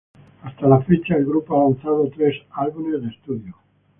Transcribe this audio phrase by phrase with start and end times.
[0.41, 3.55] Hasta la fecha, el grupo ha lanzado tres álbumes de estudio.